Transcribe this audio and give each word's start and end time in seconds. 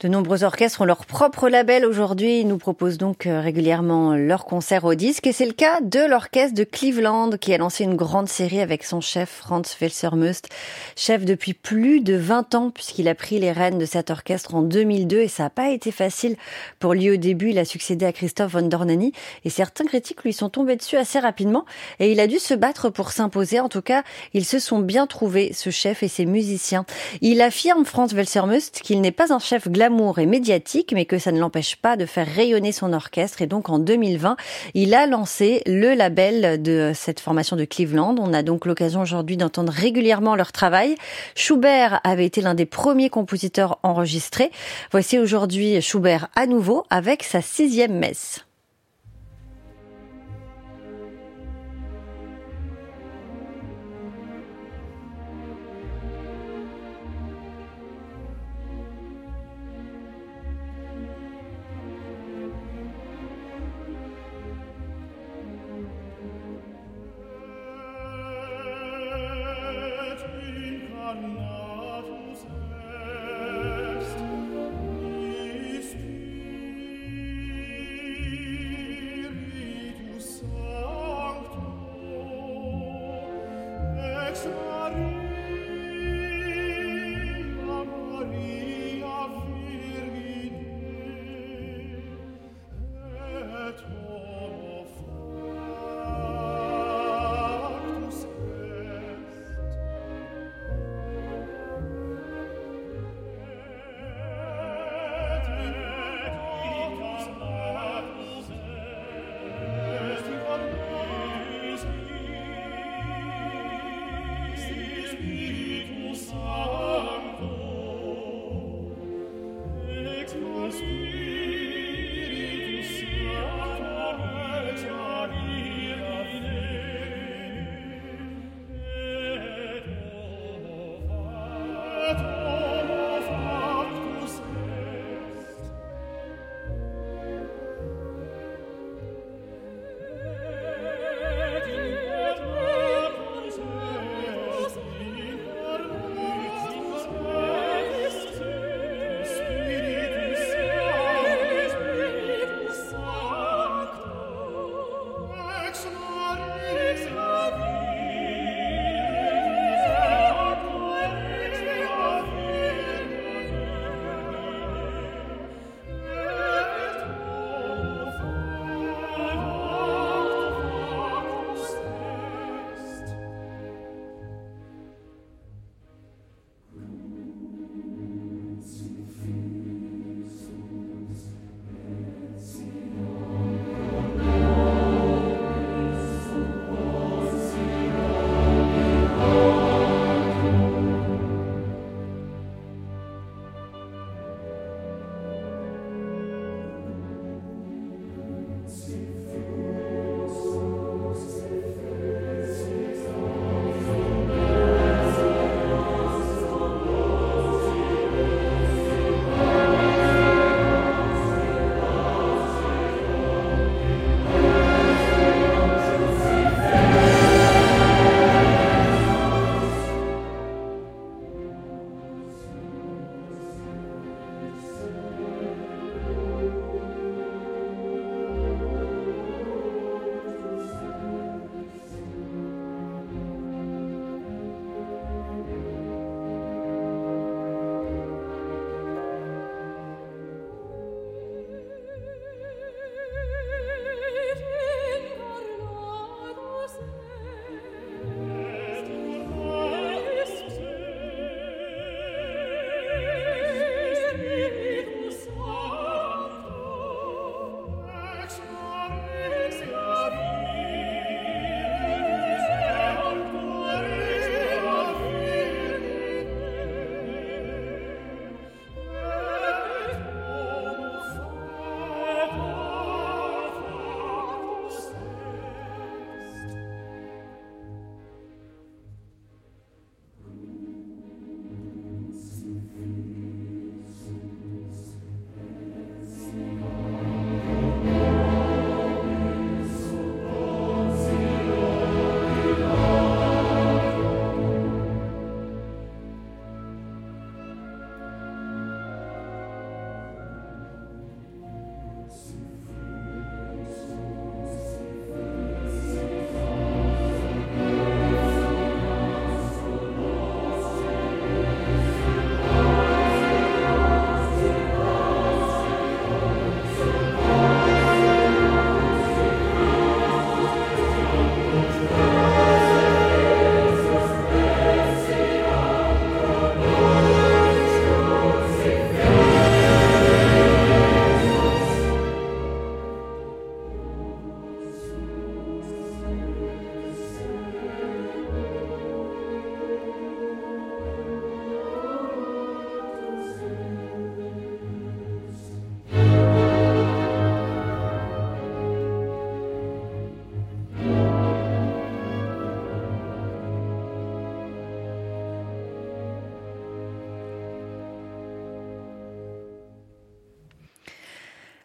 De 0.00 0.06
nombreux 0.06 0.44
orchestres 0.44 0.82
ont 0.82 0.84
leur 0.84 1.06
propre 1.06 1.48
label 1.48 1.84
aujourd'hui. 1.84 2.38
Ils 2.38 2.46
nous 2.46 2.58
proposent 2.58 2.98
donc 2.98 3.26
euh, 3.26 3.40
régulièrement 3.40 4.14
leurs 4.14 4.44
concerts 4.44 4.84
au 4.84 4.94
disque. 4.94 5.26
Et 5.26 5.32
c'est 5.32 5.44
le 5.44 5.52
cas 5.52 5.80
de 5.80 5.98
l'orchestre 5.98 6.54
de 6.54 6.62
Cleveland 6.62 7.30
qui 7.30 7.52
a 7.52 7.58
lancé 7.58 7.82
une 7.82 7.96
grande 7.96 8.28
série 8.28 8.60
avec 8.60 8.84
son 8.84 9.00
chef 9.00 9.28
Franz 9.28 9.74
Welsermust, 9.80 10.50
chef 10.94 11.24
depuis 11.24 11.52
plus 11.52 12.00
de 12.00 12.14
20 12.14 12.54
ans 12.54 12.70
puisqu'il 12.70 13.08
a 13.08 13.16
pris 13.16 13.40
les 13.40 13.50
rênes 13.50 13.78
de 13.78 13.86
cet 13.86 14.10
orchestre 14.10 14.54
en 14.54 14.62
2002 14.62 15.18
et 15.18 15.26
ça 15.26 15.42
n'a 15.42 15.50
pas 15.50 15.70
été 15.70 15.90
facile 15.90 16.36
pour 16.78 16.94
lui 16.94 17.10
au 17.10 17.16
début. 17.16 17.50
Il 17.50 17.58
a 17.58 17.64
succédé 17.64 18.06
à 18.06 18.12
Christophe 18.12 18.52
von 18.52 18.68
Dornani 18.68 19.12
et 19.44 19.50
certains 19.50 19.84
critiques 19.84 20.22
lui 20.22 20.32
sont 20.32 20.48
tombés 20.48 20.76
dessus 20.76 20.96
assez 20.96 21.18
rapidement 21.18 21.64
et 21.98 22.12
il 22.12 22.20
a 22.20 22.28
dû 22.28 22.38
se 22.38 22.54
battre 22.54 22.88
pour 22.88 23.10
s'imposer. 23.10 23.58
En 23.58 23.68
tout 23.68 23.82
cas, 23.82 24.04
ils 24.32 24.44
se 24.44 24.60
sont 24.60 24.78
bien 24.78 25.08
trouvés, 25.08 25.52
ce 25.54 25.70
chef 25.70 26.04
et 26.04 26.08
ses 26.08 26.24
musiciens. 26.24 26.86
Il 27.20 27.42
affirme, 27.42 27.84
Franz 27.84 28.14
Welsermust, 28.14 28.80
qu'il 28.80 29.00
n'est 29.00 29.10
pas 29.10 29.32
un 29.32 29.40
chef 29.40 29.66
glamour 29.66 29.87
l'amour 29.88 30.18
est 30.18 30.26
médiatique, 30.26 30.92
mais 30.94 31.06
que 31.06 31.18
ça 31.18 31.32
ne 31.32 31.40
l'empêche 31.40 31.76
pas 31.76 31.96
de 31.96 32.04
faire 32.04 32.26
rayonner 32.26 32.72
son 32.72 32.92
orchestre. 32.92 33.40
Et 33.40 33.46
donc 33.46 33.70
en 33.70 33.78
2020, 33.78 34.36
il 34.74 34.94
a 34.94 35.06
lancé 35.06 35.62
le 35.64 35.94
label 35.94 36.60
de 36.60 36.92
cette 36.94 37.20
formation 37.20 37.56
de 37.56 37.64
Cleveland. 37.64 38.16
On 38.18 38.34
a 38.34 38.42
donc 38.42 38.66
l'occasion 38.66 39.00
aujourd'hui 39.00 39.38
d'entendre 39.38 39.72
régulièrement 39.72 40.36
leur 40.36 40.52
travail. 40.52 40.94
Schubert 41.34 42.02
avait 42.04 42.26
été 42.26 42.42
l'un 42.42 42.54
des 42.54 42.66
premiers 42.66 43.08
compositeurs 43.08 43.78
enregistrés. 43.82 44.50
Voici 44.90 45.18
aujourd'hui 45.18 45.80
Schubert 45.80 46.28
à 46.36 46.44
nouveau 46.44 46.84
avec 46.90 47.22
sa 47.22 47.40
sixième 47.40 47.98
messe. 47.98 48.47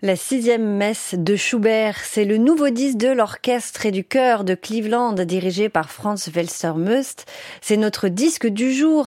La 0.00 0.14
sixième 0.14 0.76
messe 0.76 1.16
de 1.18 1.34
Schubert, 1.34 1.96
c'est 2.04 2.24
le 2.24 2.36
nouveau 2.36 2.70
disque 2.70 2.98
de 2.98 3.08
l'orchestre 3.08 3.84
et 3.84 3.90
du 3.90 4.04
chœur 4.04 4.44
de 4.44 4.54
Cleveland 4.54 5.14
dirigé 5.14 5.68
par 5.68 5.90
Franz 5.90 6.30
Welser-Möst. 6.30 7.26
C'est 7.60 7.76
notre 7.76 8.06
disque 8.06 8.46
du 8.46 8.72
jour 8.72 8.96